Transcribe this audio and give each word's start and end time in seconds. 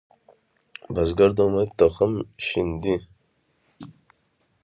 بزګر 0.93 1.31
د 1.37 1.39
امید 1.45 1.69
تخم 1.79 2.13
شیندي 2.45 2.95